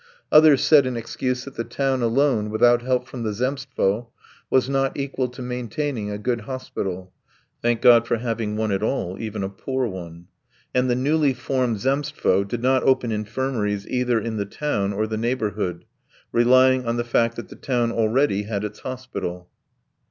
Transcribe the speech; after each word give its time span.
Others 0.31 0.63
said 0.63 0.87
in 0.87 0.97
excuse 0.97 1.45
that 1.45 1.53
the 1.57 1.63
town 1.63 2.01
alone, 2.01 2.49
without 2.49 2.81
help 2.81 3.05
from 3.07 3.21
the 3.21 3.33
Zemstvo, 3.33 4.07
was 4.49 4.67
not 4.67 4.97
equal 4.97 5.27
to 5.27 5.43
maintaining 5.43 6.09
a 6.09 6.17
good 6.17 6.41
hospital; 6.41 7.13
thank 7.61 7.81
God 7.83 8.07
for 8.07 8.17
having 8.17 8.55
one 8.57 8.71
at 8.71 8.81
all, 8.81 9.17
even 9.19 9.43
a 9.43 9.47
poor 9.49 9.85
one. 9.85 10.25
And 10.73 10.89
the 10.89 10.95
newly 10.95 11.35
formed 11.35 11.77
Zemstvo 11.77 12.43
did 12.45 12.63
not 12.63 12.81
open 12.81 13.11
infirmaries 13.11 13.87
either 13.87 14.19
in 14.19 14.37
the 14.37 14.45
town 14.45 14.91
or 14.91 15.05
the 15.05 15.17
neighbourhood, 15.17 15.85
relying 16.31 16.87
on 16.87 16.97
the 16.97 17.03
fact 17.03 17.35
that 17.35 17.49
the 17.49 17.55
town 17.55 17.91
already 17.91 18.41
had 18.45 18.63
its 18.63 18.79
hospital. 18.79 19.51